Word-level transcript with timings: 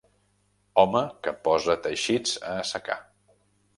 Home 0.83 1.03
que 1.27 1.33
posa 1.49 1.75
teixits 1.85 2.33
a 2.53 2.55
assecar. 2.63 2.97